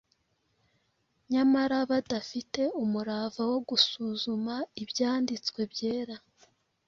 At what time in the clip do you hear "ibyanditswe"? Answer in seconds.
4.83-5.59